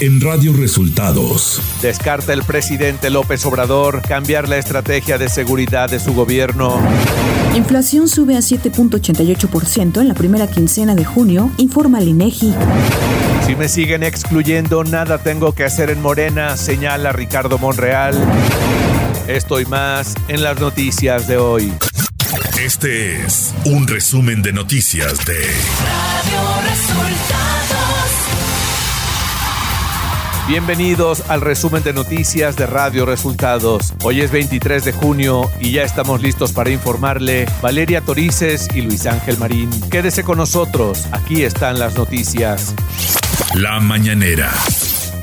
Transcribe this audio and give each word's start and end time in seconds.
en 0.00 0.20
Radio 0.20 0.54
Resultados. 0.54 1.60
Descarta 1.82 2.32
el 2.32 2.42
presidente 2.42 3.10
López 3.10 3.44
Obrador 3.44 4.00
cambiar 4.00 4.48
la 4.48 4.56
estrategia 4.56 5.18
de 5.18 5.28
seguridad 5.28 5.90
de 5.90 6.00
su 6.00 6.14
gobierno. 6.14 6.80
Inflación 7.54 8.08
sube 8.08 8.34
a 8.36 8.40
7.88% 8.40 10.00
en 10.00 10.08
la 10.08 10.14
primera 10.14 10.46
quincena 10.46 10.94
de 10.94 11.04
junio, 11.04 11.50
informa 11.58 11.98
el 11.98 12.08
INEGI. 12.08 12.54
Si 13.46 13.56
me 13.56 13.68
siguen 13.68 14.02
excluyendo, 14.02 14.84
nada 14.84 15.18
tengo 15.18 15.52
que 15.52 15.64
hacer 15.64 15.90
en 15.90 16.00
Morena, 16.00 16.56
señala 16.56 17.12
Ricardo 17.12 17.58
Monreal. 17.58 18.14
Estoy 19.28 19.66
más 19.66 20.14
en 20.28 20.42
las 20.42 20.58
noticias 20.60 21.28
de 21.28 21.36
hoy. 21.36 21.72
Este 22.58 23.22
es 23.22 23.54
un 23.64 23.86
resumen 23.86 24.40
de 24.42 24.52
noticias 24.52 25.24
de 25.26 25.38
Bienvenidos 30.50 31.30
al 31.30 31.42
resumen 31.42 31.84
de 31.84 31.92
noticias 31.92 32.56
de 32.56 32.66
Radio 32.66 33.06
Resultados. 33.06 33.94
Hoy 34.02 34.20
es 34.20 34.32
23 34.32 34.84
de 34.84 34.90
junio 34.90 35.48
y 35.60 35.70
ya 35.70 35.84
estamos 35.84 36.22
listos 36.22 36.50
para 36.50 36.70
informarle 36.70 37.46
Valeria 37.62 38.00
Torices 38.00 38.66
y 38.74 38.80
Luis 38.80 39.06
Ángel 39.06 39.38
Marín. 39.38 39.70
Quédese 39.92 40.24
con 40.24 40.38
nosotros, 40.38 41.06
aquí 41.12 41.44
están 41.44 41.78
las 41.78 41.94
noticias. 41.94 42.74
La 43.54 43.78
mañanera. 43.78 44.52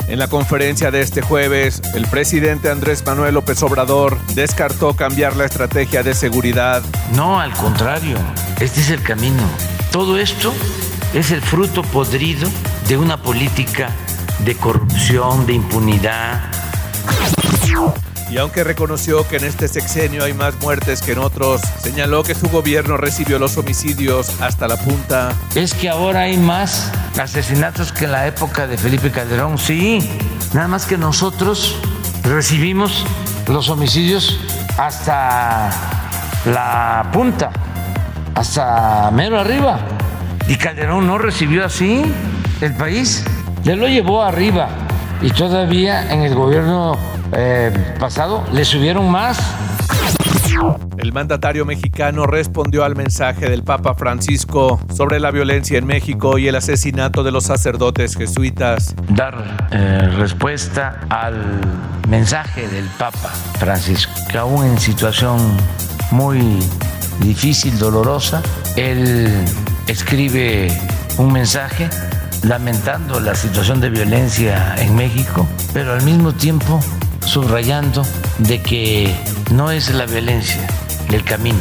En 0.07 0.17
la 0.17 0.29
conferencia 0.29 0.91
de 0.91 1.01
este 1.01 1.21
jueves, 1.21 1.81
el 1.93 2.07
presidente 2.07 2.69
Andrés 2.69 3.05
Manuel 3.05 3.33
López 3.33 3.61
Obrador 3.63 4.17
descartó 4.33 4.95
cambiar 4.95 5.35
la 5.35 5.43
estrategia 5.43 6.03
de 6.03 6.13
seguridad. 6.13 6.81
No, 7.13 7.41
al 7.41 7.51
contrario, 7.51 8.15
este 8.61 8.79
es 8.79 8.91
el 8.91 9.03
camino. 9.03 9.43
Todo 9.91 10.17
esto 10.17 10.53
es 11.13 11.31
el 11.31 11.41
fruto 11.41 11.81
podrido 11.81 12.47
de 12.87 12.95
una 12.95 13.21
política 13.21 13.93
de 14.39 14.55
corrupción, 14.55 15.45
de 15.45 15.53
impunidad. 15.53 16.51
Y 18.29 18.37
aunque 18.37 18.63
reconoció 18.65 19.25
que 19.27 19.37
en 19.37 19.45
este 19.45 19.69
sexenio 19.69 20.25
hay 20.25 20.33
más 20.33 20.59
muertes 20.59 21.01
que 21.01 21.13
en 21.13 21.19
otros, 21.19 21.61
señaló 21.81 22.23
que 22.23 22.35
su 22.35 22.49
gobierno 22.49 22.97
recibió 22.97 23.39
los 23.39 23.57
homicidios 23.57 24.41
hasta 24.41 24.67
la 24.67 24.75
punta. 24.75 25.33
Es 25.55 25.73
que 25.73 25.87
ahora 25.87 26.21
hay 26.21 26.37
más 26.37 26.91
asesinatos 27.17 27.93
que 27.93 28.05
en 28.05 28.11
la 28.11 28.27
época 28.27 28.67
de 28.67 28.77
Felipe 28.77 29.11
Calderón, 29.11 29.57
sí. 29.57 29.99
Nada 30.53 30.67
más 30.67 30.85
que 30.85 30.97
nosotros 30.97 31.77
recibimos 32.23 33.05
los 33.47 33.69
homicidios 33.69 34.39
hasta 34.77 35.69
la 36.45 37.09
punta, 37.13 37.49
hasta 38.35 39.09
mero 39.11 39.39
arriba. 39.39 39.79
Y 40.49 40.55
Calderón 40.57 41.07
no 41.07 41.17
recibió 41.17 41.65
así 41.65 42.03
el 42.59 42.75
país, 42.75 43.23
le 43.63 43.75
lo 43.75 43.87
llevó 43.87 44.21
arriba. 44.21 44.69
Y 45.21 45.31
todavía 45.31 46.13
en 46.13 46.21
el 46.21 46.35
gobierno 46.35 46.97
eh, 47.33 47.71
pasado 47.99 48.43
le 48.53 48.63
subieron 48.63 49.09
más. 49.09 49.39
El 50.97 51.13
mandatario 51.13 51.65
mexicano 51.65 52.25
respondió 52.25 52.83
al 52.83 52.95
mensaje 52.95 53.49
del 53.49 53.63
Papa 53.63 53.93
Francisco 53.93 54.79
sobre 54.93 55.19
la 55.19 55.29
violencia 55.29 55.77
en 55.77 55.85
México 55.85 56.37
y 56.37 56.47
el 56.47 56.55
asesinato 56.55 57.23
de 57.23 57.31
los 57.31 57.43
sacerdotes 57.43 58.15
jesuitas. 58.15 58.95
Dar 59.09 59.67
eh, 59.71 60.09
respuesta 60.17 61.01
al 61.09 61.61
mensaje 62.07 62.67
del 62.67 62.85
Papa 62.97 63.29
Francisco, 63.59 64.13
que 64.29 64.37
aún 64.37 64.65
en 64.65 64.79
situación 64.79 65.37
muy 66.11 66.59
difícil, 67.19 67.77
dolorosa, 67.77 68.41
él 68.75 69.29
escribe 69.87 70.69
un 71.17 71.31
mensaje 71.33 71.89
lamentando 72.43 73.19
la 73.19 73.35
situación 73.35 73.81
de 73.81 73.89
violencia 73.89 74.75
en 74.77 74.95
México, 74.95 75.47
pero 75.73 75.93
al 75.93 76.03
mismo 76.03 76.33
tiempo 76.33 76.79
subrayando 77.25 78.03
de 78.39 78.61
que 78.61 79.15
no 79.51 79.71
es 79.71 79.89
la 79.93 80.05
violencia 80.05 80.67
el 81.11 81.23
camino. 81.23 81.59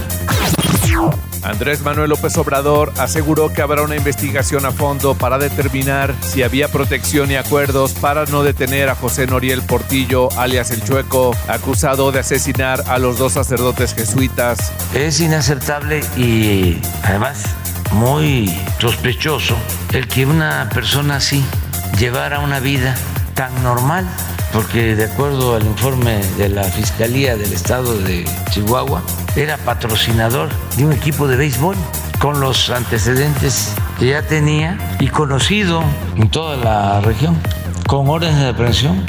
Andrés 1.43 1.83
Manuel 1.83 2.11
López 2.11 2.37
Obrador 2.39 2.93
aseguró 2.99 3.53
que 3.53 3.63
habrá 3.63 3.83
una 3.83 3.95
investigación 3.95 4.67
a 4.67 4.73
fondo 4.73 5.15
para 5.15 5.39
determinar 5.39 6.13
si 6.21 6.43
había 6.43 6.69
protección 6.69 7.31
y 7.31 7.37
acuerdos 7.37 7.93
para 7.93 8.25
no 8.27 8.43
detener 8.43 8.89
a 8.89 8.97
José 8.97 9.29
Noriel 9.29 9.63
Portillo, 9.63 10.29
alias 10.37 10.73
El 10.73 10.83
Chueco, 10.83 11.37
acusado 11.47 12.11
de 12.11 12.21
asesinar 12.21 12.83
a 12.89 12.99
los 12.99 13.19
dos 13.19 13.35
sacerdotes 13.35 13.95
jesuitas. 13.95 14.73
Es 14.93 15.21
inaceptable 15.21 16.01
y 16.17 16.81
además 17.05 17.45
muy 17.93 18.53
sospechoso 18.81 19.57
el 19.93 20.07
que 20.09 20.27
una 20.27 20.69
persona 20.73 21.17
así 21.17 21.45
llevara 21.99 22.41
una 22.41 22.61
vida 22.61 22.95
tan 23.35 23.63
normal 23.63 24.07
porque 24.53 24.97
de 24.97 25.05
acuerdo 25.05 25.55
al 25.55 25.67
informe 25.67 26.19
de 26.39 26.49
la 26.49 26.65
Fiscalía 26.65 27.37
del 27.37 27.53
Estado 27.53 27.97
de 27.99 28.25
Chihuahua, 28.51 29.03
era 29.37 29.59
patrocinador 29.59 30.49
de 30.77 30.87
un 30.87 30.93
equipo 30.93 31.29
de 31.29 31.37
béisbol 31.37 31.77
con 32.19 32.41
los 32.41 32.71
antecedentes 32.71 33.75
que 33.99 34.09
ya 34.09 34.23
tenía 34.23 34.79
y 34.99 35.09
conocido 35.09 35.83
en 36.17 36.31
toda 36.31 36.57
la 36.57 37.01
región, 37.01 37.37
con 37.87 38.09
órdenes 38.09 38.41
de 38.41 38.49
aprehensión. 38.49 39.05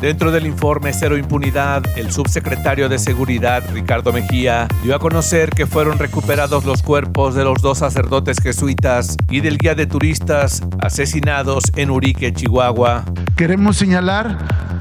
Dentro 0.00 0.30
del 0.30 0.46
informe 0.46 0.92
Cero 0.92 1.16
Impunidad, 1.16 1.82
el 1.96 2.12
subsecretario 2.12 2.90
de 2.90 2.98
Seguridad, 2.98 3.64
Ricardo 3.72 4.12
Mejía, 4.12 4.68
dio 4.82 4.94
a 4.94 4.98
conocer 4.98 5.48
que 5.50 5.66
fueron 5.66 5.98
recuperados 5.98 6.66
los 6.66 6.82
cuerpos 6.82 7.34
de 7.34 7.44
los 7.44 7.62
dos 7.62 7.78
sacerdotes 7.78 8.36
jesuitas 8.42 9.16
y 9.30 9.40
del 9.40 9.56
guía 9.56 9.74
de 9.74 9.86
turistas 9.86 10.62
asesinados 10.80 11.72
en 11.76 11.90
Urique, 11.90 12.30
Chihuahua. 12.34 13.04
Queremos 13.36 13.78
señalar 13.78 14.36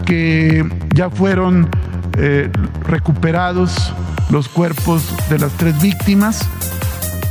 que 0.06 0.68
ya 0.94 1.09
fueron 1.09 1.70
eh, 2.18 2.52
recuperados 2.86 3.94
los 4.30 4.50
cuerpos 4.50 5.02
de 5.30 5.40
las 5.40 5.54
tres 5.54 5.81
víctimas 5.81 6.46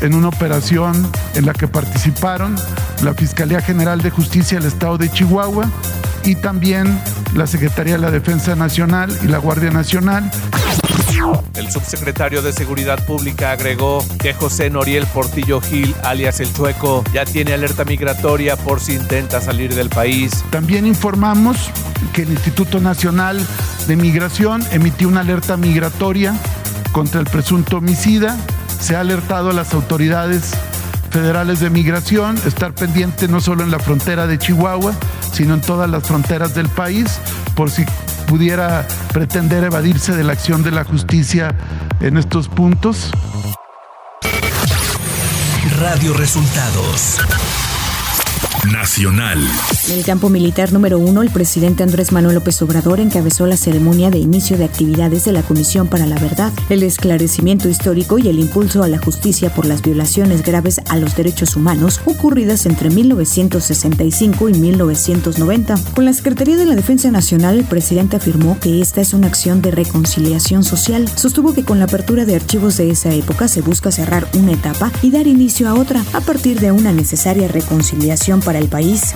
en 0.00 0.14
una 0.14 0.28
operación 0.28 1.06
en 1.34 1.44
la 1.44 1.52
que 1.52 1.68
participaron 1.68 2.56
la 3.02 3.12
Fiscalía 3.12 3.60
General 3.60 4.00
de 4.00 4.08
Justicia 4.08 4.58
del 4.58 4.68
Estado 4.68 4.96
de 4.96 5.10
Chihuahua 5.10 5.70
y 6.24 6.34
también 6.36 6.98
la 7.34 7.46
Secretaría 7.46 7.94
de 7.94 8.00
la 8.00 8.10
Defensa 8.10 8.54
Nacional 8.54 9.16
y 9.22 9.26
la 9.26 9.38
Guardia 9.38 9.70
Nacional. 9.70 10.30
El 11.54 11.70
subsecretario 11.70 12.42
de 12.42 12.52
Seguridad 12.52 13.04
Pública 13.06 13.52
agregó 13.52 14.04
que 14.18 14.34
José 14.34 14.70
Noriel 14.70 15.06
Portillo 15.06 15.60
Gil, 15.60 15.94
alias 16.04 16.40
El 16.40 16.52
Chueco, 16.52 17.04
ya 17.12 17.24
tiene 17.24 17.52
alerta 17.52 17.84
migratoria 17.84 18.56
por 18.56 18.80
si 18.80 18.94
intenta 18.94 19.40
salir 19.40 19.74
del 19.74 19.88
país. 19.88 20.44
También 20.50 20.86
informamos 20.86 21.70
que 22.12 22.22
el 22.22 22.30
Instituto 22.30 22.80
Nacional 22.80 23.40
de 23.86 23.96
Migración 23.96 24.64
emitió 24.70 25.08
una 25.08 25.20
alerta 25.20 25.56
migratoria 25.56 26.34
contra 26.92 27.20
el 27.20 27.26
presunto 27.26 27.78
homicida. 27.78 28.36
Se 28.80 28.96
ha 28.96 29.00
alertado 29.00 29.50
a 29.50 29.52
las 29.52 29.72
autoridades 29.74 30.52
federales 31.10 31.60
de 31.60 31.70
migración, 31.70 32.36
estar 32.44 32.74
pendiente 32.74 33.28
no 33.28 33.40
solo 33.40 33.62
en 33.62 33.70
la 33.70 33.78
frontera 33.78 34.26
de 34.26 34.36
Chihuahua, 34.36 34.92
sino 35.34 35.54
en 35.54 35.60
todas 35.60 35.90
las 35.90 36.04
fronteras 36.04 36.54
del 36.54 36.68
país, 36.68 37.20
por 37.54 37.70
si 37.70 37.84
pudiera 38.26 38.86
pretender 39.12 39.64
evadirse 39.64 40.14
de 40.14 40.24
la 40.24 40.32
acción 40.32 40.62
de 40.62 40.70
la 40.70 40.84
justicia 40.84 41.54
en 42.00 42.16
estos 42.16 42.48
puntos. 42.48 43.10
Radio 45.80 46.14
Resultados 46.14 47.18
Nacional. 48.72 49.38
En 49.88 49.98
el 49.98 50.04
campo 50.04 50.28
militar 50.28 50.72
número 50.72 50.98
uno, 50.98 51.22
el 51.22 51.30
presidente 51.30 51.82
Andrés 51.82 52.12
Manuel 52.12 52.36
López 52.36 52.60
Obrador 52.62 53.00
encabezó 53.00 53.46
la 53.46 53.56
ceremonia 53.56 54.10
de 54.10 54.18
inicio 54.18 54.56
de 54.56 54.64
actividades 54.64 55.24
de 55.24 55.32
la 55.32 55.42
Comisión 55.42 55.88
para 55.88 56.06
la 56.06 56.18
Verdad, 56.18 56.52
el 56.68 56.82
esclarecimiento 56.82 57.68
histórico 57.68 58.18
y 58.18 58.28
el 58.28 58.38
impulso 58.38 58.82
a 58.82 58.88
la 58.88 58.98
justicia 58.98 59.52
por 59.52 59.66
las 59.66 59.82
violaciones 59.82 60.42
graves 60.42 60.80
a 60.88 60.96
los 60.96 61.16
derechos 61.16 61.56
humanos 61.56 62.00
ocurridas 62.06 62.64
entre 62.66 62.90
1965 62.90 64.48
y 64.48 64.54
1990. 64.54 65.74
Con 65.94 66.04
la 66.04 66.12
Secretaría 66.12 66.56
de 66.56 66.66
la 66.66 66.76
Defensa 66.76 67.10
Nacional, 67.10 67.58
el 67.58 67.64
presidente 67.64 68.16
afirmó 68.16 68.58
que 68.60 68.80
esta 68.80 69.00
es 69.00 69.12
una 69.12 69.26
acción 69.26 69.60
de 69.62 69.70
reconciliación 69.72 70.64
social. 70.64 71.08
Sostuvo 71.14 71.52
que 71.52 71.64
con 71.64 71.78
la 71.78 71.84
apertura 71.86 72.24
de 72.24 72.36
archivos 72.36 72.76
de 72.76 72.90
esa 72.90 73.12
época 73.12 73.48
se 73.48 73.60
busca 73.60 73.92
cerrar 73.92 74.26
una 74.34 74.52
etapa 74.52 74.90
y 75.02 75.10
dar 75.10 75.26
inicio 75.26 75.68
a 75.68 75.74
otra 75.74 76.02
a 76.12 76.20
partir 76.20 76.60
de 76.60 76.72
una 76.72 76.92
necesaria 76.92 77.48
reconciliación 77.48 78.40
para 78.40 78.53
el 78.56 78.68
país. 78.68 79.14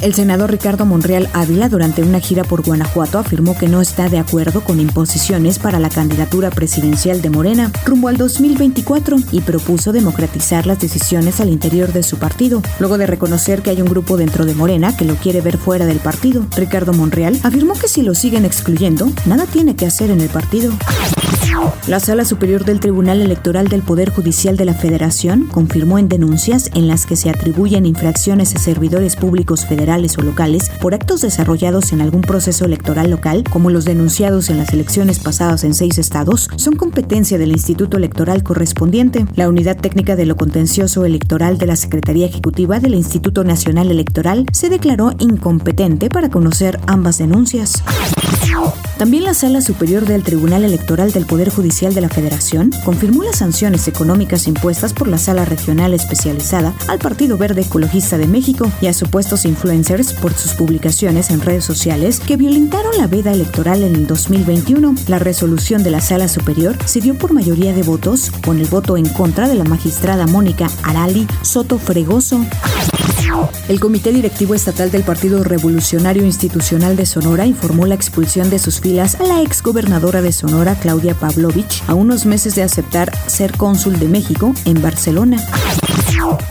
El 0.00 0.14
senador 0.14 0.50
Ricardo 0.50 0.86
Monreal 0.86 1.28
Ávila, 1.32 1.68
durante 1.68 2.02
una 2.02 2.20
gira 2.20 2.44
por 2.44 2.62
Guanajuato, 2.62 3.18
afirmó 3.18 3.58
que 3.58 3.68
no 3.68 3.80
está 3.80 4.08
de 4.08 4.18
acuerdo 4.18 4.62
con 4.62 4.80
imposiciones 4.80 5.58
para 5.58 5.80
la 5.80 5.88
candidatura 5.88 6.50
presidencial 6.50 7.20
de 7.20 7.30
Morena 7.30 7.72
rumbo 7.84 8.08
al 8.08 8.16
2024 8.16 9.16
y 9.32 9.40
propuso 9.40 9.92
democratizar 9.92 10.66
las 10.66 10.78
decisiones 10.78 11.40
al 11.40 11.48
interior 11.48 11.92
de 11.92 12.02
su 12.02 12.18
partido. 12.18 12.62
Luego 12.78 12.96
de 12.96 13.06
reconocer 13.06 13.62
que 13.62 13.70
hay 13.70 13.82
un 13.82 13.88
grupo 13.88 14.16
dentro 14.16 14.46
de 14.46 14.54
Morena 14.54 14.96
que 14.96 15.04
lo 15.04 15.16
quiere 15.16 15.40
ver 15.40 15.58
fuera 15.58 15.84
del 15.84 15.98
partido, 15.98 16.46
Ricardo 16.56 16.92
Monreal 16.92 17.38
afirmó 17.42 17.74
que 17.74 17.88
si 17.88 18.02
lo 18.02 18.14
siguen 18.14 18.44
excluyendo, 18.44 19.10
nada 19.26 19.46
tiene 19.46 19.74
que 19.76 19.86
hacer 19.86 20.10
en 20.10 20.20
el 20.20 20.28
partido. 20.28 20.72
La 21.86 21.98
Sala 21.98 22.24
Superior 22.24 22.64
del 22.64 22.78
Tribunal 22.78 23.20
Electoral 23.20 23.68
del 23.68 23.82
Poder 23.82 24.10
Judicial 24.10 24.56
de 24.56 24.64
la 24.64 24.74
Federación 24.74 25.46
confirmó 25.46 25.98
en 25.98 26.08
denuncias 26.08 26.70
en 26.74 26.86
las 26.86 27.04
que 27.06 27.16
se 27.16 27.30
atribuyen 27.30 27.86
infracciones 27.86 28.54
a 28.54 28.58
servidores 28.58 29.16
públicos 29.16 29.27
públicos 29.28 29.66
federales 29.66 30.16
o 30.16 30.22
locales 30.22 30.70
por 30.80 30.94
actos 30.94 31.20
desarrollados 31.20 31.92
en 31.92 32.00
algún 32.00 32.22
proceso 32.22 32.64
electoral 32.64 33.10
local, 33.10 33.44
como 33.50 33.68
los 33.68 33.84
denunciados 33.84 34.48
en 34.48 34.56
las 34.56 34.72
elecciones 34.72 35.18
pasadas 35.18 35.64
en 35.64 35.74
seis 35.74 35.98
estados, 35.98 36.48
son 36.56 36.76
competencia 36.76 37.36
del 37.36 37.52
Instituto 37.52 37.98
Electoral 37.98 38.42
correspondiente. 38.42 39.26
La 39.34 39.50
Unidad 39.50 39.76
Técnica 39.76 40.16
de 40.16 40.24
lo 40.24 40.38
Contencioso 40.38 41.04
Electoral 41.04 41.58
de 41.58 41.66
la 41.66 41.76
Secretaría 41.76 42.24
Ejecutiva 42.24 42.80
del 42.80 42.94
Instituto 42.94 43.44
Nacional 43.44 43.90
Electoral 43.90 44.46
se 44.50 44.70
declaró 44.70 45.12
incompetente 45.18 46.08
para 46.08 46.30
conocer 46.30 46.80
ambas 46.86 47.18
denuncias. 47.18 47.82
También 48.98 49.22
la 49.22 49.32
Sala 49.32 49.60
Superior 49.60 50.06
del 50.06 50.24
Tribunal 50.24 50.64
Electoral 50.64 51.12
del 51.12 51.24
Poder 51.24 51.50
Judicial 51.50 51.94
de 51.94 52.00
la 52.00 52.08
Federación 52.08 52.72
confirmó 52.84 53.22
las 53.22 53.38
sanciones 53.38 53.86
económicas 53.86 54.48
impuestas 54.48 54.92
por 54.92 55.06
la 55.06 55.18
Sala 55.18 55.44
Regional 55.44 55.94
Especializada 55.94 56.74
al 56.88 56.98
Partido 56.98 57.38
Verde 57.38 57.60
Ecologista 57.60 58.18
de 58.18 58.26
México 58.26 58.72
y 58.80 58.88
a 58.88 58.92
supuestos 58.92 59.44
influencers 59.44 60.14
por 60.14 60.32
sus 60.32 60.54
publicaciones 60.54 61.30
en 61.30 61.40
redes 61.40 61.64
sociales 61.64 62.18
que 62.18 62.36
violentaron 62.36 62.98
la 62.98 63.06
veda 63.06 63.30
electoral 63.30 63.84
en 63.84 63.94
el 63.94 64.08
2021. 64.08 64.96
La 65.06 65.20
resolución 65.20 65.84
de 65.84 65.92
la 65.92 66.00
Sala 66.00 66.26
Superior 66.26 66.76
se 66.84 67.00
dio 67.00 67.16
por 67.16 67.32
mayoría 67.32 67.72
de 67.72 67.84
votos, 67.84 68.32
con 68.44 68.58
el 68.58 68.66
voto 68.66 68.96
en 68.96 69.08
contra 69.08 69.46
de 69.46 69.54
la 69.54 69.64
magistrada 69.64 70.26
Mónica 70.26 70.68
Arali 70.82 71.28
Soto 71.42 71.78
Fregoso. 71.78 72.44
El 73.68 73.80
Comité 73.80 74.12
Directivo 74.12 74.54
Estatal 74.54 74.90
del 74.90 75.04
Partido 75.04 75.44
Revolucionario 75.44 76.24
Institucional 76.24 76.96
de 76.96 77.06
Sonora 77.06 77.46
informó 77.46 77.86
la 77.86 77.94
expulsión 77.94 78.50
de 78.50 78.58
sus 78.58 78.80
filas 78.80 79.20
a 79.20 79.24
la 79.24 79.42
exgobernadora 79.42 80.22
de 80.22 80.32
Sonora, 80.32 80.74
Claudia 80.74 81.14
Pavlovich, 81.14 81.82
a 81.86 81.94
unos 81.94 82.26
meses 82.26 82.54
de 82.54 82.62
aceptar 82.62 83.12
ser 83.26 83.56
cónsul 83.56 83.98
de 83.98 84.08
México 84.08 84.54
en 84.64 84.80
Barcelona. 84.82 85.38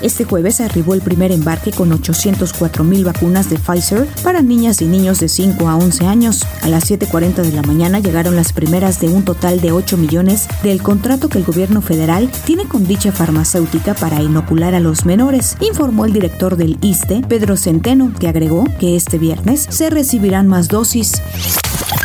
Este 0.01 0.23
jueves 0.23 0.61
arribó 0.61 0.93
el 0.93 1.01
primer 1.01 1.31
embarque 1.31 1.71
con 1.71 1.91
804 1.91 2.83
mil 2.83 3.05
vacunas 3.05 3.49
de 3.49 3.57
Pfizer 3.57 4.07
para 4.23 4.41
niñas 4.41 4.81
y 4.81 4.85
niños 4.85 5.19
de 5.19 5.29
5 5.29 5.67
a 5.67 5.75
11 5.75 6.05
años. 6.05 6.45
A 6.61 6.67
las 6.69 6.89
7.40 6.89 7.43
de 7.43 7.51
la 7.51 7.61
mañana 7.61 7.99
llegaron 7.99 8.35
las 8.35 8.53
primeras 8.53 8.99
de 8.99 9.09
un 9.09 9.23
total 9.23 9.61
de 9.61 9.71
8 9.71 9.97
millones 9.97 10.47
del 10.63 10.81
contrato 10.81 11.29
que 11.29 11.37
el 11.37 11.45
gobierno 11.45 11.81
federal 11.81 12.29
tiene 12.45 12.65
con 12.65 12.87
dicha 12.87 13.11
farmacéutica 13.11 13.93
para 13.93 14.21
inocular 14.21 14.75
a 14.75 14.79
los 14.79 15.05
menores, 15.05 15.57
informó 15.61 16.05
el 16.05 16.13
director 16.13 16.57
del 16.57 16.77
ISTE, 16.81 17.23
Pedro 17.27 17.57
Centeno, 17.57 18.13
que 18.19 18.27
agregó 18.27 18.65
que 18.79 18.95
este 18.95 19.17
viernes 19.17 19.67
se 19.69 19.89
recibirán 19.89 20.47
más 20.47 20.67
dosis. 20.67 21.21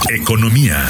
Economía. 0.09 0.89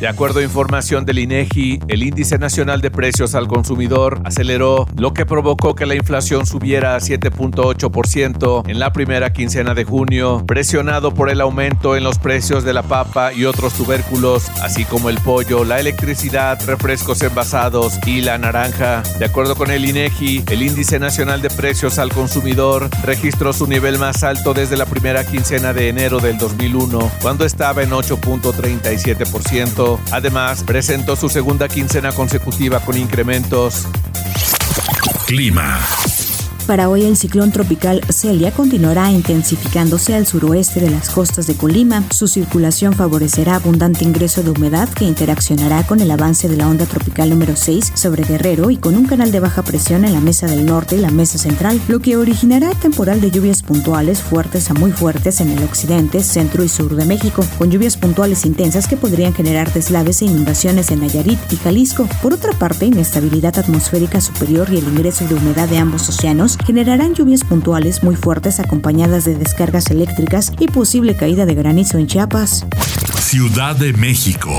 De 0.00 0.08
acuerdo 0.08 0.40
a 0.40 0.42
información 0.42 1.06
del 1.06 1.20
INEGI, 1.20 1.80
el 1.88 2.02
índice 2.02 2.36
nacional 2.36 2.82
de 2.82 2.90
precios 2.90 3.34
al 3.34 3.48
consumidor 3.48 4.20
aceleró, 4.24 4.86
lo 4.94 5.14
que 5.14 5.24
provocó 5.24 5.74
que 5.74 5.86
la 5.86 5.94
inflación 5.94 6.44
subiera 6.44 6.96
a 6.96 6.98
7.8% 6.98 8.68
en 8.68 8.78
la 8.78 8.92
primera 8.92 9.32
quincena 9.32 9.72
de 9.72 9.84
junio, 9.84 10.44
presionado 10.46 11.14
por 11.14 11.30
el 11.30 11.40
aumento 11.40 11.96
en 11.96 12.04
los 12.04 12.18
precios 12.18 12.62
de 12.62 12.74
la 12.74 12.82
papa 12.82 13.32
y 13.32 13.46
otros 13.46 13.72
tubérculos, 13.72 14.50
así 14.60 14.84
como 14.84 15.08
el 15.08 15.16
pollo, 15.20 15.64
la 15.64 15.80
electricidad, 15.80 16.60
refrescos 16.66 17.22
envasados 17.22 17.98
y 18.06 18.20
la 18.20 18.36
naranja. 18.36 19.02
De 19.18 19.24
acuerdo 19.24 19.54
con 19.54 19.70
el 19.70 19.86
INEGI, 19.86 20.44
el 20.50 20.60
índice 20.60 20.98
nacional 20.98 21.40
de 21.40 21.48
precios 21.48 21.98
al 21.98 22.12
consumidor 22.12 22.90
registró 23.02 23.54
su 23.54 23.66
nivel 23.66 23.98
más 23.98 24.22
alto 24.24 24.52
desde 24.52 24.76
la 24.76 24.84
primera 24.84 25.24
quincena 25.24 25.72
de 25.72 25.88
enero 25.88 26.20
del 26.20 26.36
2001, 26.36 27.10
cuando 27.22 27.46
estaba 27.46 27.82
en 27.82 27.92
8.37%. 27.92 29.85
Además, 30.10 30.62
presentó 30.64 31.16
su 31.16 31.28
segunda 31.28 31.68
quincena 31.68 32.12
consecutiva 32.12 32.80
con 32.80 32.96
incrementos. 32.96 33.86
Clima. 35.26 35.80
Para 36.66 36.88
hoy 36.88 37.04
el 37.04 37.16
ciclón 37.16 37.52
tropical 37.52 38.00
Celia 38.10 38.50
continuará 38.50 39.12
intensificándose 39.12 40.16
al 40.16 40.26
suroeste 40.26 40.80
de 40.80 40.90
las 40.90 41.10
costas 41.10 41.46
de 41.46 41.54
Colima. 41.54 42.02
Su 42.10 42.26
circulación 42.26 42.92
favorecerá 42.92 43.54
abundante 43.54 44.04
ingreso 44.04 44.42
de 44.42 44.50
humedad 44.50 44.88
que 44.88 45.04
interaccionará 45.04 45.86
con 45.86 46.00
el 46.00 46.10
avance 46.10 46.48
de 46.48 46.56
la 46.56 46.66
onda 46.68 46.84
tropical 46.84 47.30
número 47.30 47.54
6 47.54 47.92
sobre 47.94 48.24
Guerrero 48.24 48.70
y 48.70 48.78
con 48.78 48.96
un 48.96 49.06
canal 49.06 49.30
de 49.30 49.38
baja 49.38 49.62
presión 49.62 50.04
en 50.04 50.12
la 50.12 50.20
mesa 50.20 50.48
del 50.48 50.66
norte 50.66 50.96
y 50.96 51.00
la 51.00 51.12
mesa 51.12 51.38
central, 51.38 51.80
lo 51.86 52.00
que 52.00 52.16
originará 52.16 52.70
temporal 52.70 53.20
de 53.20 53.30
lluvias 53.30 53.62
puntuales 53.62 54.20
fuertes 54.20 54.68
a 54.68 54.74
muy 54.74 54.90
fuertes 54.90 55.40
en 55.40 55.50
el 55.50 55.62
occidente, 55.62 56.24
centro 56.24 56.64
y 56.64 56.68
sur 56.68 56.96
de 56.96 57.04
México, 57.04 57.44
con 57.58 57.70
lluvias 57.70 57.96
puntuales 57.96 58.44
intensas 58.44 58.88
que 58.88 58.96
podrían 58.96 59.34
generar 59.34 59.72
deslaves 59.72 60.20
e 60.20 60.24
inundaciones 60.24 60.90
en 60.90 60.98
Nayarit 60.98 61.38
y 61.52 61.56
Jalisco. 61.56 62.08
Por 62.20 62.32
otra 62.34 62.52
parte, 62.54 62.86
inestabilidad 62.86 63.56
atmosférica 63.56 64.20
superior 64.20 64.68
y 64.72 64.78
el 64.78 64.88
ingreso 64.88 65.28
de 65.28 65.36
humedad 65.36 65.68
de 65.68 65.78
ambos 65.78 66.08
océanos 66.08 66.55
generarán 66.64 67.14
lluvias 67.14 67.44
puntuales 67.44 68.02
muy 68.02 68.16
fuertes 68.16 68.60
acompañadas 68.60 69.24
de 69.24 69.34
descargas 69.34 69.90
eléctricas 69.90 70.52
y 70.58 70.68
posible 70.68 71.16
caída 71.16 71.46
de 71.46 71.54
granizo 71.54 71.98
en 71.98 72.06
Chiapas. 72.06 72.66
Ciudad 73.20 73.76
de 73.76 73.92
México. 73.92 74.50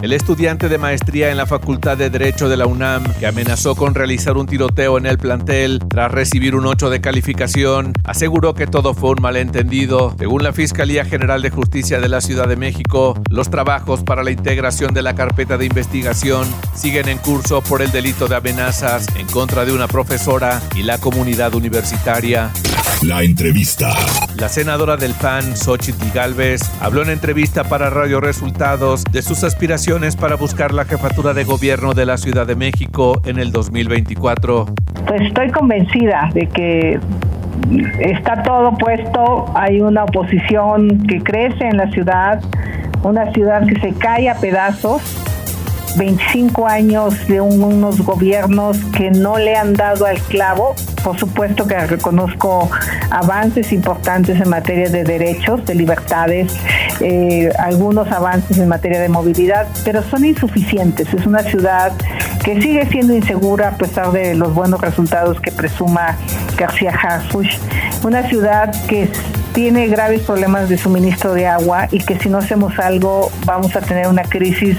El 0.00 0.12
estudiante 0.12 0.68
de 0.68 0.78
maestría 0.78 1.28
en 1.32 1.36
la 1.36 1.46
Facultad 1.46 1.96
de 1.96 2.08
Derecho 2.08 2.48
de 2.48 2.56
la 2.56 2.66
UNAM, 2.66 3.02
que 3.14 3.26
amenazó 3.26 3.74
con 3.74 3.96
realizar 3.96 4.36
un 4.36 4.46
tiroteo 4.46 4.96
en 4.96 5.06
el 5.06 5.18
plantel 5.18 5.80
tras 5.88 6.12
recibir 6.12 6.54
un 6.54 6.66
8 6.66 6.88
de 6.88 7.00
calificación, 7.00 7.92
aseguró 8.04 8.54
que 8.54 8.68
todo 8.68 8.94
fue 8.94 9.10
un 9.10 9.22
malentendido. 9.22 10.14
Según 10.16 10.44
la 10.44 10.52
Fiscalía 10.52 11.04
General 11.04 11.42
de 11.42 11.50
Justicia 11.50 11.98
de 11.98 12.08
la 12.08 12.20
Ciudad 12.20 12.46
de 12.46 12.54
México, 12.54 13.20
los 13.28 13.50
trabajos 13.50 14.04
para 14.04 14.22
la 14.22 14.30
integración 14.30 14.94
de 14.94 15.02
la 15.02 15.16
carpeta 15.16 15.58
de 15.58 15.66
investigación 15.66 16.46
siguen 16.76 17.08
en 17.08 17.18
curso 17.18 17.60
por 17.60 17.82
el 17.82 17.90
delito 17.90 18.28
de 18.28 18.36
amenazas 18.36 19.08
en 19.16 19.26
contra 19.26 19.64
de 19.64 19.72
una 19.72 19.88
profesora 19.88 20.62
y 20.76 20.84
la 20.84 20.98
comunidad 20.98 21.56
universitaria. 21.56 22.52
La 23.04 23.22
entrevista. 23.22 23.94
La 24.36 24.48
senadora 24.48 24.96
del 24.96 25.14
PAN, 25.14 25.56
Xochitl 25.56 26.10
Galvez, 26.12 26.62
habló 26.80 27.02
en 27.02 27.10
entrevista 27.10 27.64
para 27.64 27.90
Radio 27.90 28.20
Resultados 28.20 29.04
de 29.10 29.22
sus 29.22 29.44
aspiraciones 29.44 29.87
para 30.20 30.36
buscar 30.36 30.74
la 30.74 30.84
jefatura 30.84 31.32
de 31.32 31.44
gobierno 31.44 31.94
de 31.94 32.04
la 32.04 32.18
Ciudad 32.18 32.46
de 32.46 32.54
México 32.54 33.22
en 33.24 33.38
el 33.38 33.52
2024. 33.52 34.66
Pues 35.06 35.22
estoy 35.22 35.50
convencida 35.50 36.28
de 36.34 36.46
que 36.46 37.00
está 37.98 38.42
todo 38.42 38.76
puesto, 38.76 39.46
hay 39.54 39.80
una 39.80 40.04
oposición 40.04 41.06
que 41.06 41.22
crece 41.22 41.64
en 41.64 41.78
la 41.78 41.90
ciudad, 41.90 42.42
una 43.02 43.32
ciudad 43.32 43.66
que 43.66 43.80
se 43.80 43.94
cae 43.94 44.28
a 44.28 44.34
pedazos 44.34 45.00
25 45.96 46.66
años 46.66 47.26
de 47.26 47.40
unos 47.40 48.02
gobiernos 48.02 48.76
que 48.96 49.10
no 49.10 49.38
le 49.38 49.56
han 49.56 49.72
dado 49.72 50.04
al 50.04 50.18
clavo. 50.20 50.74
Por 51.02 51.18
supuesto 51.18 51.66
que 51.66 51.78
reconozco 51.86 52.70
avances 53.10 53.72
importantes 53.72 54.38
en 54.38 54.50
materia 54.50 54.90
de 54.90 55.04
derechos, 55.04 55.64
de 55.64 55.74
libertades, 55.74 56.54
eh, 57.00 57.50
algunos 57.58 58.10
avances 58.10 58.58
en 58.58 58.68
materia 58.68 59.00
de 59.00 59.08
movilidad, 59.08 59.66
pero 59.84 60.02
son 60.02 60.24
insuficientes. 60.24 61.12
Es 61.12 61.26
una 61.26 61.42
ciudad 61.42 61.92
que 62.44 62.60
sigue 62.60 62.86
siendo 62.86 63.14
insegura 63.14 63.68
a 63.68 63.76
pesar 63.76 64.12
de 64.12 64.34
los 64.34 64.54
buenos 64.54 64.80
resultados 64.80 65.40
que 65.40 65.52
presuma 65.52 66.16
García 66.56 66.90
Harfuch. 66.90 67.58
Una 68.02 68.28
ciudad 68.28 68.72
que 68.86 69.10
tiene 69.52 69.88
graves 69.88 70.22
problemas 70.22 70.68
de 70.68 70.78
suministro 70.78 71.34
de 71.34 71.46
agua 71.46 71.88
y 71.90 71.98
que 71.98 72.18
si 72.18 72.28
no 72.28 72.38
hacemos 72.38 72.78
algo 72.78 73.30
vamos 73.44 73.74
a 73.76 73.80
tener 73.80 74.06
una 74.06 74.22
crisis 74.22 74.76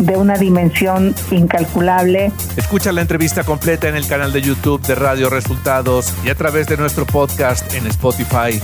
de 0.00 0.16
una 0.16 0.36
dimensión 0.36 1.14
incalculable. 1.30 2.32
Escucha 2.56 2.92
la 2.92 3.02
entrevista 3.02 3.44
completa 3.44 3.88
en 3.88 3.96
el 3.96 4.06
canal 4.06 4.32
de 4.32 4.42
YouTube 4.42 4.82
de 4.82 4.94
Radio 4.94 5.30
Resultados 5.30 6.12
y 6.24 6.30
a 6.30 6.34
través 6.34 6.66
de 6.66 6.76
nuestro 6.76 7.06
podcast 7.06 7.72
en 7.74 7.86
Spotify. 7.86 8.60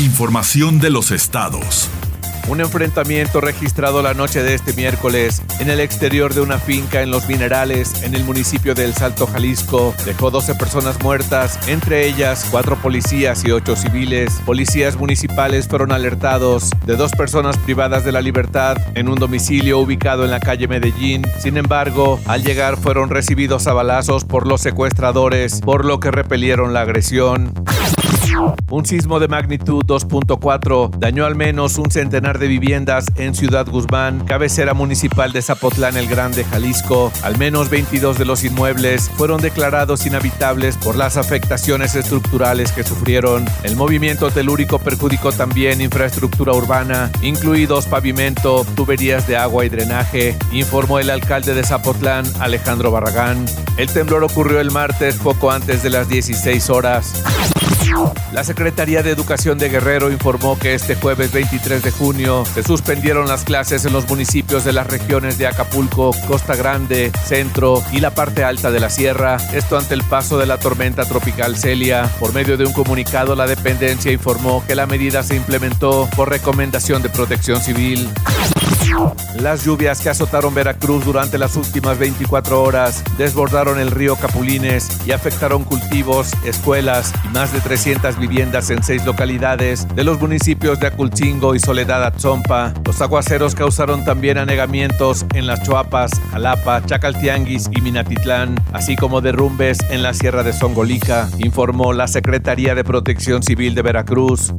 Información 0.00 0.80
de 0.80 0.90
los 0.90 1.10
estados. 1.10 1.90
Un 2.48 2.60
enfrentamiento 2.60 3.40
registrado 3.40 4.02
la 4.02 4.14
noche 4.14 4.42
de 4.42 4.54
este 4.54 4.72
miércoles 4.74 5.42
en 5.60 5.70
el 5.70 5.80
exterior 5.80 6.34
de 6.34 6.40
una 6.40 6.58
finca 6.58 7.02
en 7.02 7.10
Los 7.10 7.28
Minerales, 7.28 8.02
en 8.02 8.14
el 8.14 8.24
municipio 8.24 8.74
de 8.74 8.84
El 8.84 8.94
Salto, 8.94 9.26
Jalisco, 9.26 9.94
dejó 10.04 10.30
12 10.30 10.56
personas 10.56 11.02
muertas, 11.02 11.58
entre 11.68 12.06
ellas 12.06 12.46
cuatro 12.50 12.76
policías 12.76 13.44
y 13.44 13.52
ocho 13.52 13.76
civiles. 13.76 14.40
Policías 14.44 14.96
municipales 14.96 15.68
fueron 15.68 15.92
alertados 15.92 16.70
de 16.84 16.96
dos 16.96 17.12
personas 17.12 17.56
privadas 17.58 18.04
de 18.04 18.12
la 18.12 18.20
libertad 18.20 18.76
en 18.94 19.08
un 19.08 19.18
domicilio 19.18 19.78
ubicado 19.78 20.24
en 20.24 20.30
la 20.30 20.40
calle 20.40 20.68
Medellín. 20.68 21.22
Sin 21.38 21.56
embargo, 21.56 22.20
al 22.26 22.42
llegar 22.42 22.76
fueron 22.76 23.10
recibidos 23.10 23.66
a 23.66 23.72
balazos 23.72 24.24
por 24.24 24.46
los 24.46 24.60
secuestradores, 24.60 25.60
por 25.60 25.84
lo 25.84 26.00
que 26.00 26.10
repelieron 26.10 26.72
la 26.72 26.82
agresión. 26.82 27.52
Un 28.70 28.86
sismo 28.86 29.20
de 29.20 29.28
magnitud 29.28 29.84
2.4 29.84 30.96
dañó 30.96 31.26
al 31.26 31.34
menos 31.34 31.76
un 31.76 31.90
centenar 31.90 32.38
de 32.38 32.48
viviendas 32.48 33.06
en 33.16 33.34
Ciudad 33.34 33.66
Guzmán, 33.66 34.24
cabecera 34.24 34.72
municipal 34.72 35.32
de 35.32 35.42
Zapotlán 35.42 35.96
el 35.96 36.08
Grande, 36.08 36.44
Jalisco. 36.44 37.12
Al 37.22 37.36
menos 37.36 37.68
22 37.68 38.18
de 38.18 38.24
los 38.24 38.44
inmuebles 38.44 39.10
fueron 39.10 39.42
declarados 39.42 40.06
inhabitables 40.06 40.78
por 40.78 40.96
las 40.96 41.16
afectaciones 41.16 41.94
estructurales 41.94 42.72
que 42.72 42.84
sufrieron. 42.84 43.44
El 43.62 43.76
movimiento 43.76 44.30
telúrico 44.30 44.78
perjudicó 44.78 45.32
también 45.32 45.80
infraestructura 45.80 46.52
urbana, 46.52 47.10
incluidos 47.20 47.86
pavimento, 47.86 48.64
tuberías 48.74 49.26
de 49.26 49.36
agua 49.36 49.66
y 49.66 49.68
drenaje, 49.68 50.36
informó 50.52 50.98
el 50.98 51.10
alcalde 51.10 51.54
de 51.54 51.64
Zapotlán, 51.64 52.24
Alejandro 52.40 52.90
Barragán. 52.90 53.44
El 53.76 53.88
temblor 53.88 54.24
ocurrió 54.24 54.60
el 54.60 54.70
martes 54.70 55.16
poco 55.16 55.50
antes 55.50 55.82
de 55.82 55.90
las 55.90 56.08
16 56.08 56.70
horas. 56.70 57.61
La 58.32 58.44
Secretaría 58.44 59.02
de 59.02 59.10
Educación 59.10 59.58
de 59.58 59.68
Guerrero 59.68 60.10
informó 60.10 60.58
que 60.58 60.74
este 60.74 60.94
jueves 60.94 61.32
23 61.32 61.82
de 61.82 61.90
junio 61.90 62.44
se 62.44 62.62
suspendieron 62.62 63.28
las 63.28 63.44
clases 63.44 63.84
en 63.84 63.92
los 63.92 64.08
municipios 64.08 64.64
de 64.64 64.72
las 64.72 64.86
regiones 64.86 65.36
de 65.38 65.46
Acapulco, 65.46 66.12
Costa 66.26 66.56
Grande, 66.56 67.12
Centro 67.24 67.82
y 67.92 68.00
la 68.00 68.14
parte 68.14 68.44
alta 68.44 68.70
de 68.70 68.80
la 68.80 68.88
Sierra, 68.88 69.36
esto 69.52 69.76
ante 69.76 69.94
el 69.94 70.02
paso 70.04 70.38
de 70.38 70.46
la 70.46 70.58
tormenta 70.58 71.04
tropical 71.04 71.56
Celia. 71.56 72.10
Por 72.18 72.32
medio 72.32 72.56
de 72.56 72.64
un 72.64 72.72
comunicado, 72.72 73.36
la 73.36 73.46
dependencia 73.46 74.10
informó 74.10 74.64
que 74.66 74.74
la 74.74 74.86
medida 74.86 75.22
se 75.22 75.36
implementó 75.36 76.08
por 76.16 76.30
recomendación 76.30 77.02
de 77.02 77.10
protección 77.10 77.60
civil. 77.60 78.08
Las 79.40 79.64
lluvias 79.64 80.00
que 80.00 80.10
azotaron 80.10 80.54
Veracruz 80.54 81.04
durante 81.04 81.38
las 81.38 81.56
últimas 81.56 81.98
24 81.98 82.62
horas 82.62 83.02
desbordaron 83.16 83.80
el 83.80 83.90
río 83.90 84.16
Capulines 84.16 84.88
y 85.06 85.12
afectaron 85.12 85.64
cultivos, 85.64 86.30
escuelas 86.44 87.12
y 87.24 87.28
más 87.28 87.52
de 87.52 87.60
300 87.60 88.18
viviendas 88.18 88.70
en 88.70 88.82
seis 88.82 89.04
localidades 89.04 89.88
de 89.94 90.04
los 90.04 90.20
municipios 90.20 90.78
de 90.80 90.88
Aculchingo 90.88 91.54
y 91.54 91.60
Soledad 91.60 92.04
Atzompa. 92.04 92.74
Los 92.84 93.00
aguaceros 93.00 93.54
causaron 93.54 94.04
también 94.04 94.38
anegamientos 94.38 95.24
en 95.34 95.46
las 95.46 95.62
Choapas, 95.62 96.12
Jalapa, 96.30 96.84
Chacaltianguis 96.84 97.68
y 97.72 97.80
Minatitlán, 97.80 98.54
así 98.72 98.96
como 98.96 99.20
derrumbes 99.20 99.78
en 99.90 100.02
la 100.02 100.14
Sierra 100.14 100.42
de 100.42 100.52
Songolica, 100.52 101.28
informó 101.38 101.92
la 101.92 102.06
Secretaría 102.06 102.74
de 102.74 102.84
Protección 102.84 103.42
Civil 103.42 103.74
de 103.74 103.82
Veracruz. 103.82 104.52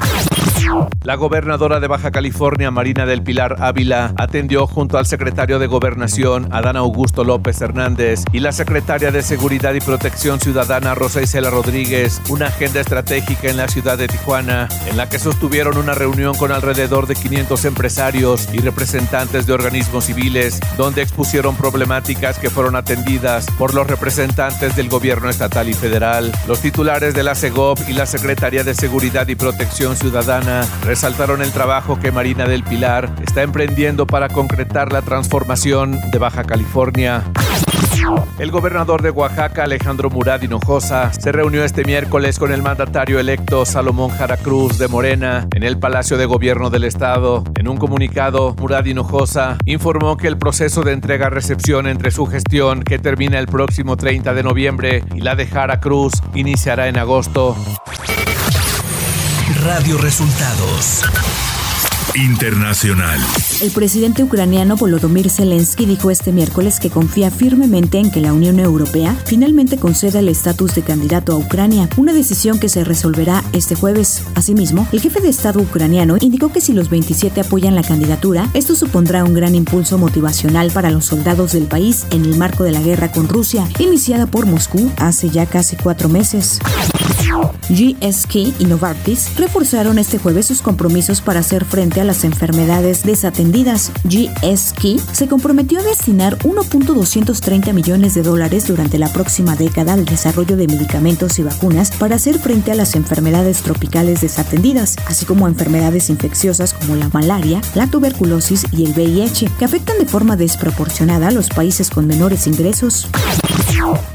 La 1.04 1.16
gobernadora 1.16 1.80
de 1.80 1.88
Baja 1.88 2.12
California, 2.12 2.72
Marina 2.72 3.06
del 3.06 3.24
Pilar 3.24 3.58
Ávila, 3.60 4.14
atendió 4.16 4.68
junto 4.68 4.98
al 4.98 5.06
secretario 5.06 5.60
de 5.60 5.68
Gobernación, 5.68 6.48
Adán 6.52 6.78
Augusto 6.78 7.24
López 7.24 7.62
Hernández, 7.62 8.24
y 8.32 8.40
la 8.40 8.54
secretaria 8.54 9.12
de 9.12 9.22
Seguridad 9.22 9.74
y 9.74 9.82
Protección 9.82 10.40
Ciudadana, 10.40 10.96
Rosa 10.96 11.22
Isela 11.22 11.50
Rodríguez, 11.50 12.22
una 12.30 12.48
agenda 12.48 12.80
estratégica 12.80 13.50
en 13.50 13.58
la 13.58 13.68
ciudad 13.68 13.98
de 13.98 14.08
Tijuana, 14.08 14.70
en 14.88 14.96
la 14.96 15.10
que 15.10 15.20
sostuvieron 15.20 15.78
una 15.78 15.94
reunión 15.94 16.36
con 16.36 16.52
alrededor 16.52 17.06
de 17.06 17.16
500 17.16 17.66
empresarios 17.66 18.48
y 18.54 18.60
representantes 18.60 19.46
de 19.46 19.54
organismos 19.54 20.06
civiles, 20.06 20.60
donde 20.78 21.02
expusieron 21.02 21.56
problemáticas 21.58 22.40
que 22.40 22.50
fueron 22.50 22.76
atendidas 22.76 23.46
por 23.58 23.74
los 23.74 23.88
representantes 23.88 24.76
del 24.76 24.88
gobierno 24.88 25.30
estatal 25.30 25.68
y 25.68 25.74
federal. 25.74 26.32
Los 26.48 26.62
titulares 26.62 27.14
de 27.14 27.24
la 27.24 27.36
CEGOP 27.36 27.80
y 27.90 27.94
la 27.94 28.06
Secretaría 28.06 28.64
de 28.64 28.74
Seguridad 28.74 29.28
y 29.28 29.36
Protección 29.36 29.98
Ciudadana 29.98 30.63
resaltaron 30.84 31.42
el 31.42 31.52
trabajo 31.52 32.00
que 32.00 32.12
Marina 32.12 32.46
del 32.46 32.64
Pilar 32.64 33.10
está 33.22 33.42
emprendiendo 33.42 34.08
para 34.08 34.30
concretar 34.30 34.92
la 34.92 35.02
transformación 35.02 36.00
de 36.12 36.20
Baja 36.20 36.44
California. 36.44 37.24
El 38.40 38.52
gobernador 38.52 39.02
de 39.02 39.12
Oaxaca, 39.12 39.64
Alejandro 39.64 40.10
Murad 40.10 40.42
Hinojosa, 40.42 41.14
se 41.14 41.32
reunió 41.32 41.64
este 41.64 41.86
miércoles 41.86 42.38
con 42.38 42.52
el 42.52 42.62
mandatario 42.62 43.20
electo 43.20 43.66
Salomón 43.66 44.10
Jara 44.10 44.38
Cruz 44.38 44.78
de 44.78 44.88
Morena 44.88 45.48
en 45.56 45.64
el 45.64 45.78
Palacio 45.78 46.18
de 46.18 46.26
Gobierno 46.26 46.70
del 46.70 46.84
Estado. 46.84 47.44
En 47.56 47.68
un 47.68 47.78
comunicado, 47.78 48.56
Murad 48.60 48.86
Hinojosa 48.86 49.58
informó 49.66 50.18
que 50.18 50.28
el 50.28 50.38
proceso 50.38 50.82
de 50.84 50.94
entrega-recepción 50.94 51.88
entre 51.88 52.12
su 52.12 52.26
gestión, 52.26 52.84
que 52.84 53.00
termina 53.00 53.40
el 53.40 53.48
próximo 53.48 53.96
30 53.96 54.34
de 54.34 54.44
noviembre, 54.44 55.04
y 55.14 55.22
la 55.22 55.36
de 55.36 55.48
Jara 55.48 55.80
Cruz 55.80 56.14
iniciará 56.34 56.88
en 56.88 56.98
agosto. 56.98 57.56
Radio 59.56 59.98
Resultados. 59.98 61.04
Internacional. 62.16 63.20
El 63.62 63.72
presidente 63.72 64.24
ucraniano 64.24 64.76
Volodymyr 64.76 65.32
Zelensky 65.32 65.88
dijo 65.88 66.12
este 66.12 66.32
miércoles 66.32 66.80
que 66.80 66.92
confía 66.92 67.32
firmemente 67.32 67.98
en 67.98 68.12
que 68.12 68.22
la 68.22 68.34
Unión 68.34 68.60
Europea 68.60 69.16
finalmente 69.26 69.78
conceda 69.78 70.20
el 70.20 70.30
estatus 70.30 70.76
de 70.76 70.84
candidato 70.84 71.34
a 71.34 71.38
Ucrania, 71.38 71.90
una 71.98 72.14
decisión 72.14 72.60
que 72.60 72.70
se 72.70 72.84
resolverá 72.84 73.44
este 73.52 73.74
jueves. 73.74 74.22
Asimismo, 74.36 74.88
el 74.92 75.02
jefe 75.02 75.22
de 75.22 75.30
Estado 75.30 75.60
ucraniano 75.60 76.18
indicó 76.22 76.52
que 76.52 76.62
si 76.62 76.74
los 76.74 76.90
27 76.90 77.42
apoyan 77.42 77.74
la 77.74 77.84
candidatura, 77.84 78.48
esto 78.54 78.76
supondrá 78.76 79.24
un 79.24 79.34
gran 79.34 79.56
impulso 79.56 79.98
motivacional 79.98 80.70
para 80.72 80.92
los 80.92 81.06
soldados 81.06 81.54
del 81.54 81.66
país 81.66 82.06
en 82.12 82.26
el 82.26 82.38
marco 82.38 82.64
de 82.64 82.74
la 82.74 82.82
guerra 82.82 83.12
con 83.12 83.28
Rusia, 83.28 83.68
iniciada 83.80 84.28
por 84.28 84.46
Moscú 84.46 84.92
hace 84.98 85.30
ya 85.30 85.48
casi 85.48 85.78
cuatro 85.78 86.10
meses. 86.10 86.60
GSK 87.70 88.60
y 88.60 88.66
Novartis 88.66 89.36
reforzaron 89.38 89.98
este 89.98 90.18
jueves 90.18 90.46
sus 90.46 90.62
compromisos 90.62 91.22
para 91.22 91.40
hacer 91.40 91.66
frente 91.66 92.02
a 92.02 92.03
las 92.04 92.24
enfermedades 92.24 93.04
desatendidas. 93.04 93.92
GSK 94.04 95.00
se 95.12 95.28
comprometió 95.28 95.80
a 95.80 95.84
destinar 95.84 96.38
1.230 96.40 97.74
millones 97.74 98.14
de 98.14 98.24
dólares 98.24 98.68
durante 98.68 98.98
la 98.98 99.12
próxima 99.12 99.56
década 99.56 99.94
al 99.94 100.06
desarrollo 100.06 100.58
de 100.58 100.68
medicamentos 100.68 101.40
y 101.40 101.44
vacunas 101.44 101.92
para 101.92 102.16
hacer 102.16 102.40
frente 102.40 102.72
a 102.72 102.76
las 102.76 102.96
enfermedades 102.96 103.62
tropicales 103.62 104.22
desatendidas, 104.22 104.96
así 105.06 105.26
como 105.26 105.46
a 105.46 105.50
enfermedades 105.50 106.10
infecciosas 106.10 106.74
como 106.74 106.96
la 106.96 107.10
malaria, 107.10 107.62
la 107.76 107.88
tuberculosis 107.88 108.66
y 108.72 108.86
el 108.86 108.92
VIH, 108.92 109.50
que 109.58 109.66
afectan 109.66 109.98
de 110.00 110.06
forma 110.06 110.36
desproporcionada 110.36 111.30
a 111.30 111.32
los 111.32 111.50
países 111.50 111.90
con 111.90 112.08
menores 112.08 112.48
ingresos. 112.48 113.08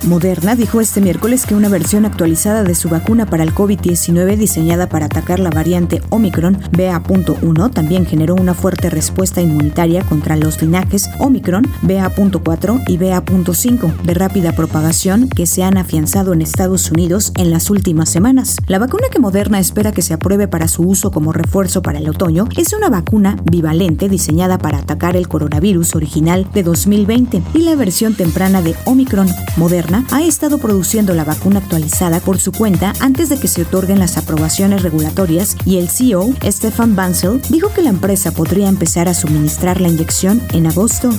Moderna 0.09 0.57
dijo 0.57 0.81
este 0.81 1.03
miércoles 1.03 1.45
que 1.45 1.55
una 1.55 1.69
versión 1.69 2.07
actualizada 2.07 2.63
de 2.63 2.75
su 2.75 2.89
vacuna 2.89 3.27
para 3.27 3.45
el 3.45 3.55
COVID-19 3.55 4.37
diseñada 4.37 4.89
para 4.89 5.07
atacar 5.07 5.39
la 5.39 5.51
variante 5.51 6.01
Omicron 6.09 6.59
BA.1 6.73 7.71
también 7.73 8.07
generó 8.07 8.35
una 8.35 8.55
fuerte 8.55 8.89
respuesta 8.89 9.43
inmunitaria 9.43 10.03
contra 10.05 10.37
los 10.37 10.63
linajes 10.63 11.11
Omicron 11.19 11.67
BA.4 11.83 12.85
y 12.87 12.97
BA.5 12.97 14.03
de 14.03 14.15
rápida 14.15 14.53
propagación 14.53 15.29
que 15.29 15.47
se 15.47 15.63
han 15.63 15.77
afianzado 15.77 16.33
en 16.33 16.41
Estados 16.41 16.91
Unidos 16.91 17.33
en 17.37 17.51
las 17.51 17.69
últimas 17.69 18.09
semanas. 18.09 18.57
La 18.67 18.79
vacuna 18.79 19.09
que 19.11 19.19
Moderna 19.19 19.59
espera 19.59 19.93
que 19.93 20.03
se 20.03 20.15
apruebe 20.15 20.49
para 20.49 20.69
su 20.69 20.85
uso 20.85 21.11
como 21.11 21.33
refuerzo 21.33 21.83
para 21.83 21.99
el 21.99 22.09
otoño 22.09 22.49
es 22.57 22.73
una 22.73 22.89
vacuna 22.89 23.37
bivalente 23.45 24.09
diseñada 24.09 24.57
para 24.57 24.79
atacar 24.79 25.17
el 25.17 25.29
coronavirus 25.29 25.95
original 25.97 26.49
de 26.55 26.63
2020 26.63 27.43
y 27.53 27.59
la 27.59 27.75
versión 27.75 28.15
temprana 28.15 28.63
de 28.63 28.75
Omicron. 28.87 29.29
Moderna 29.57 30.05
ha 30.11 30.23
estado 30.23 30.59
produciendo 30.59 31.15
la 31.15 31.25
vacuna 31.25 31.59
actualizada 31.59 32.21
por 32.21 32.39
su 32.39 32.53
cuenta 32.53 32.93
antes 33.01 33.29
de 33.29 33.39
que 33.39 33.49
se 33.49 33.63
otorguen 33.63 33.99
las 33.99 34.17
aprobaciones 34.17 34.83
regulatorias 34.83 35.57
y 35.65 35.79
el 35.79 35.89
CEO, 35.89 36.31
Stefan 36.45 36.95
Bancel, 36.95 37.41
dijo 37.49 37.73
que 37.73 37.83
la 37.83 37.91
empresa 37.91 38.33
podría 38.33 38.69
empezar 38.69 39.09
a 39.09 39.15
suministrar 39.15 39.81
la 39.81 39.89
inyección 39.89 40.43
en 40.53 40.67
agosto. 40.67 41.11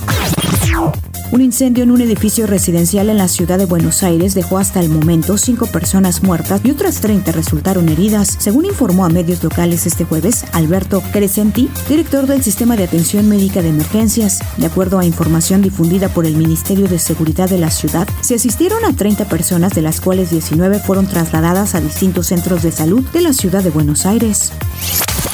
Un 1.32 1.42
incendio 1.42 1.84
en 1.84 1.92
un 1.92 2.02
edificio 2.02 2.48
residencial 2.48 3.08
en 3.08 3.18
la 3.18 3.28
ciudad 3.28 3.60
de 3.60 3.68
Buenos 3.68 4.02
Aires 4.02 4.34
dejó 4.34 4.58
hasta 4.58 4.80
el 4.80 4.90
momento 4.90 5.38
cinco 5.38 5.68
personas 5.68 6.24
muertas 6.24 6.60
y 6.64 6.72
otras 6.72 7.02
30 7.02 7.32
resultaron 7.32 7.88
heridas, 7.88 8.36
según 8.40 8.66
informó 8.66 9.06
a 9.06 9.10
medios 9.10 9.44
locales 9.44 9.86
este 9.86 10.06
jueves 10.06 10.44
Alberto 10.54 11.04
Crescenti, 11.12 11.70
director 11.88 12.26
del 12.26 12.42
Sistema 12.42 12.76
de 12.76 12.86
Atención 12.86 13.30
Médica 13.30 13.62
de 13.62 13.70
Emergencias. 13.70 14.40
De 14.58 14.66
acuerdo 14.66 14.98
a 14.98 15.06
información 15.06 15.62
difundida 15.62 16.10
por 16.10 16.26
el 16.26 16.36
Ministerio 16.36 16.88
de 16.88 16.98
Seguridad 16.98 17.48
de 17.48 17.60
la 17.60 17.70
ciudad, 17.70 18.08
se 18.22 18.34
asistieron 18.34 18.84
a 18.84 18.94
30 18.94 19.26
personas, 19.26 19.76
de 19.76 19.84
las 19.84 20.02
cuales 20.02 20.32
19 20.32 20.80
fueron 20.80 21.06
trasladadas 21.06 21.76
a 21.76 21.82
distintos 21.82 22.26
centros 22.28 22.64
de 22.64 22.72
salud 22.72 23.04
de 23.12 23.22
la 23.22 23.34
ciudad 23.34 23.62
de 23.62 23.70
Buenos 23.70 24.08
Aires. 24.08 24.52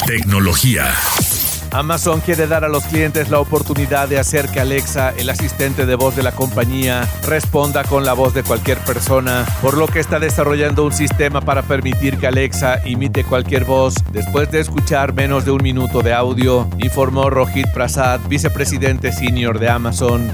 Tecnología. 0.06 0.92
Amazon 1.78 2.22
quiere 2.22 2.48
dar 2.48 2.64
a 2.64 2.70
los 2.70 2.86
clientes 2.86 3.30
la 3.30 3.42
oportunidad 3.42 4.08
de 4.08 4.18
hacer 4.18 4.48
que 4.48 4.62
Alexa, 4.62 5.10
el 5.10 5.30
asistente 5.30 5.86
de 5.86 5.96
voz 5.96 6.16
de 6.16 6.24
la 6.24 6.32
compañía, 6.32 7.06
responda 7.28 7.84
con 7.84 8.06
la 8.06 8.14
voz 8.14 8.34
de 8.34 8.44
cualquier 8.44 8.78
persona, 8.78 9.46
por 9.62 9.76
lo 9.76 9.86
que 9.86 10.00
está 10.00 10.18
desarrollando 10.18 10.86
un 10.86 10.94
sistema 10.94 11.42
para 11.42 11.64
permitir 11.64 12.18
que 12.18 12.28
Alexa 12.28 12.80
imite 12.88 13.26
cualquier 13.26 13.66
voz 13.66 13.94
después 14.14 14.50
de 14.52 14.62
escuchar 14.62 15.12
menos 15.12 15.44
de 15.44 15.52
un 15.52 15.62
minuto 15.62 16.02
de 16.02 16.14
audio, 16.14 16.66
informó 16.78 17.30
Rohit 17.30 17.68
Prasad, 17.74 18.22
vicepresidente 18.30 19.12
senior 19.12 19.60
de 19.60 19.68
Amazon. 19.68 20.32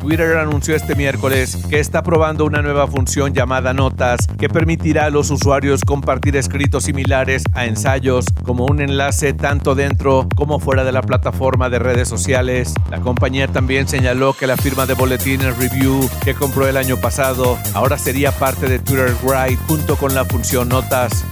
Twitter 0.00 0.36
anunció 0.36 0.76
este 0.76 0.94
miércoles 0.94 1.58
que 1.70 1.80
está 1.80 2.02
probando 2.02 2.44
una 2.44 2.62
nueva 2.62 2.86
función 2.86 3.32
llamada 3.32 3.72
Notas 3.72 4.26
que 4.38 4.48
permitirá 4.48 5.06
a 5.06 5.10
los 5.10 5.30
usuarios 5.30 5.80
compartir 5.82 6.36
escritos 6.36 6.84
similares 6.84 7.42
a 7.54 7.64
ensayos 7.64 8.26
como 8.44 8.66
un 8.66 8.80
enlace 8.80 9.32
tanto 9.32 9.74
dentro 9.74 10.28
como 10.36 10.60
fuera 10.60 10.84
de 10.84 10.92
la 10.92 11.02
plataforma 11.02 11.70
de 11.70 11.78
redes 11.78 12.08
sociales. 12.08 12.74
La 12.90 13.00
compañía 13.00 13.48
también 13.48 13.88
señaló 13.88 14.34
que 14.34 14.46
la 14.46 14.56
firma 14.56 14.86
de 14.86 14.94
boletines 14.94 15.56
Review 15.56 16.08
que 16.22 16.34
compró 16.34 16.68
el 16.68 16.76
año 16.76 16.96
pasado 16.98 17.58
ahora 17.72 17.98
sería 17.98 18.32
parte 18.32 18.68
de 18.68 18.78
Twitter 18.78 19.14
Write 19.22 19.60
junto 19.66 19.96
con 19.96 20.14
la 20.14 20.24
función 20.24 20.68
Notas. 20.68 21.24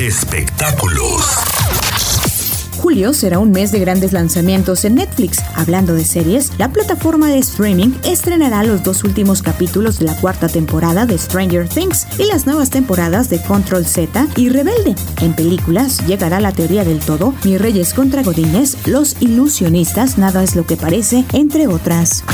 Espectáculos. 0.00 1.24
Julio 2.88 3.12
será 3.12 3.38
un 3.38 3.50
mes 3.50 3.70
de 3.70 3.80
grandes 3.80 4.14
lanzamientos 4.14 4.86
en 4.86 4.94
Netflix. 4.94 5.40
Hablando 5.54 5.92
de 5.92 6.06
series, 6.06 6.52
la 6.56 6.72
plataforma 6.72 7.28
de 7.28 7.36
streaming 7.36 7.90
estrenará 8.02 8.62
los 8.62 8.82
dos 8.82 9.04
últimos 9.04 9.42
capítulos 9.42 9.98
de 9.98 10.06
la 10.06 10.16
cuarta 10.16 10.48
temporada 10.48 11.04
de 11.04 11.18
Stranger 11.18 11.68
Things 11.68 12.06
y 12.18 12.24
las 12.28 12.46
nuevas 12.46 12.70
temporadas 12.70 13.28
de 13.28 13.42
Control 13.42 13.84
Z 13.84 14.28
y 14.36 14.48
Rebelde. 14.48 14.94
En 15.20 15.34
películas 15.34 15.98
llegará 16.06 16.40
la 16.40 16.52
teoría 16.52 16.82
del 16.82 17.00
todo, 17.00 17.34
Mi 17.44 17.58
Reyes 17.58 17.92
contra 17.92 18.22
Godines, 18.22 18.78
Los 18.86 19.20
Ilusionistas, 19.20 20.16
Nada 20.16 20.42
es 20.42 20.56
lo 20.56 20.64
que 20.64 20.78
parece, 20.78 21.26
entre 21.34 21.66
otras. 21.66 22.24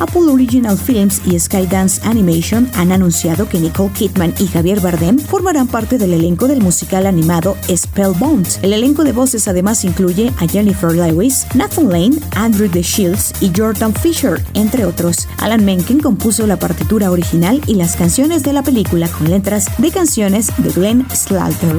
Apple 0.00 0.30
Original 0.30 0.76
Films 0.76 1.22
y 1.24 1.38
Skydance 1.38 2.00
Animation 2.04 2.70
han 2.74 2.92
anunciado 2.92 3.48
que 3.48 3.58
Nicole 3.58 3.92
Kidman 3.92 4.34
y 4.38 4.46
Javier 4.46 4.80
Bardem 4.80 5.18
formarán 5.18 5.66
parte 5.66 5.98
del 5.98 6.12
elenco 6.12 6.48
del 6.48 6.60
musical 6.60 7.06
animado 7.06 7.56
Spellbound. 7.74 8.58
El 8.62 8.72
elenco 8.72 9.04
de 9.04 9.12
voces 9.12 9.48
además 9.52 9.84
incluye 9.84 10.32
a 10.40 10.48
Jennifer 10.48 10.92
Lewis, 10.92 11.46
Nathan 11.54 11.88
Lane, 11.88 12.18
Andrew 12.34 12.68
De 12.68 12.82
Shields 12.82 13.32
y 13.40 13.52
Jordan 13.54 13.94
Fisher, 13.94 14.42
entre 14.54 14.84
otros. 14.84 15.28
Alan 15.38 15.64
Menken 15.64 16.00
compuso 16.00 16.46
la 16.46 16.58
partitura 16.58 17.10
original 17.10 17.60
y 17.66 17.74
las 17.74 17.96
canciones 17.96 18.42
de 18.42 18.52
la 18.52 18.62
película 18.62 19.08
con 19.08 19.30
letras 19.30 19.68
de 19.78 19.90
canciones 19.90 20.50
de 20.56 20.70
Glenn 20.70 21.06
Slater. 21.10 21.76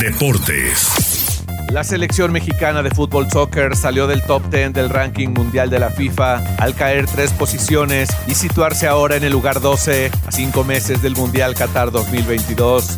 Deportes. 0.00 0.88
La 1.70 1.82
selección 1.82 2.32
mexicana 2.32 2.82
de 2.82 2.90
fútbol 2.90 3.28
soccer 3.30 3.74
salió 3.74 4.06
del 4.06 4.22
top 4.22 4.48
10 4.48 4.72
del 4.72 4.90
ranking 4.90 5.30
mundial 5.30 5.70
de 5.70 5.80
la 5.80 5.90
FIFA 5.90 6.56
al 6.58 6.74
caer 6.74 7.06
tres 7.06 7.32
posiciones 7.32 8.10
y 8.26 8.34
situarse 8.34 8.86
ahora 8.86 9.16
en 9.16 9.24
el 9.24 9.32
lugar 9.32 9.60
12 9.60 10.10
a 10.26 10.32
cinco 10.32 10.62
meses 10.62 11.02
del 11.02 11.16
Mundial 11.16 11.54
Qatar 11.54 11.90
2022. 11.90 12.96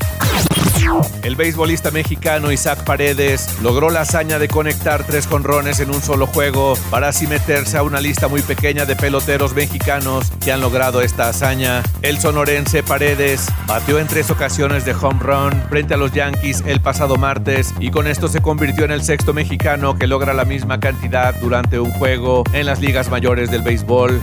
El 1.23 1.37
beisbolista 1.37 1.91
mexicano 1.91 2.53
Isaac 2.53 2.85
Paredes 2.85 3.61
logró 3.63 3.91
la 3.91 4.03
hazaña 4.03 4.39
de 4.39 4.49
conectar 4.49 5.05
tres 5.05 5.27
jonrones 5.27 5.81
en 5.81 5.91
un 5.91 6.01
solo 6.01 6.27
juego 6.27 6.75
para 6.91 7.09
así 7.09 7.27
meterse 7.27 7.77
a 7.77 7.83
una 7.83 8.01
lista 8.01 8.29
muy 8.29 8.43
pequeña 8.43 8.85
de 8.85 8.95
peloteros 8.95 9.55
mexicanos 9.55 10.31
que 10.45 10.53
han 10.53 10.61
logrado 10.61 11.03
esta 11.03 11.29
hazaña. 11.29 11.83
El 12.03 12.19
sonorense 12.19 12.83
Paredes 12.83 13.47
batió 13.67 13.99
en 13.99 14.07
tres 14.07 14.31
ocasiones 14.31 14.85
de 14.85 14.95
home 14.95 15.21
run 15.21 15.63
frente 15.69 15.95
a 15.95 15.97
los 15.97 16.13
Yankees 16.13 16.63
el 16.67 16.81
pasado 16.81 17.17
martes 17.17 17.75
y 17.81 17.91
con 17.91 18.07
esto 18.07 18.29
se 18.29 18.41
convirtió 18.41 18.85
en 18.85 18.93
el 18.93 19.03
sexto 19.03 19.35
mexicano 19.35 19.99
que 19.99 20.07
logra 20.07 20.35
la 20.35 20.45
misma 20.45 20.79
cantidad 20.79 21.35
durante 21.41 21.81
un 21.81 21.91
juego 21.93 22.45
en 22.53 22.67
las 22.67 22.81
ligas 22.81 23.11
mayores 23.11 23.51
del 23.51 23.63
béisbol. 23.63 24.23